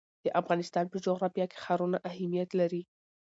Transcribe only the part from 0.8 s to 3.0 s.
په جغرافیه کې ښارونه اهمیت لري.